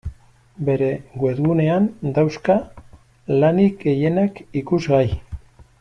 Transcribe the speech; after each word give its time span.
Bere 0.69 0.87
webgunean 1.23 1.85
dauzka 2.17 2.57
lanik 3.45 3.79
gehienak 3.87 4.41
ikusgai. 4.63 5.07